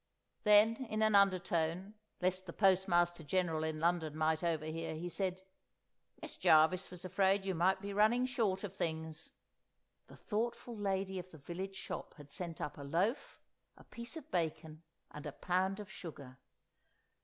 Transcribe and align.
Then 0.45 0.87
in 0.89 1.03
an 1.03 1.13
undertone, 1.13 1.93
lest 2.21 2.47
the 2.47 2.53
Postmaster 2.53 3.23
General 3.23 3.63
in 3.63 3.79
London 3.79 4.17
might 4.17 4.43
overhear, 4.43 4.95
he 4.95 5.09
said— 5.09 5.43
"Miss 6.19 6.37
Jarvis 6.37 6.89
was 6.89 7.05
afraid 7.05 7.45
you 7.45 7.53
might 7.53 7.79
be 7.81 7.93
running 7.93 8.25
short 8.25 8.63
of 8.63 8.75
things." 8.75 9.29
The 10.07 10.17
thoughtful 10.17 10.75
Lady 10.75 11.19
of 11.19 11.29
the 11.29 11.37
Village 11.37 11.75
Shop 11.75 12.15
had 12.15 12.31
sent 12.31 12.59
up 12.59 12.79
a 12.79 12.83
loaf, 12.83 13.39
a 13.77 13.83
piece 13.83 14.17
of 14.17 14.31
bacon 14.31 14.81
and 15.11 15.27
a 15.27 15.31
pound 15.31 15.79
of 15.79 15.87
sugar. 15.87 16.39